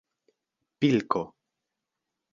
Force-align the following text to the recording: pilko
pilko 0.79 1.23